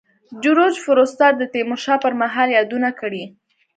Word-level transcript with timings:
جورج 0.43 0.73
فورستر 0.83 1.31
د 1.37 1.43
تیمور 1.53 1.79
شاه 1.85 1.99
پر 2.03 2.13
مهال 2.21 2.49
یادونه 2.57 2.89
کړې. 2.99 3.23